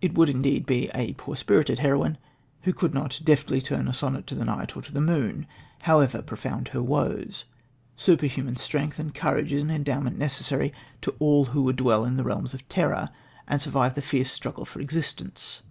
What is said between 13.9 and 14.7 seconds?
the fierce struggle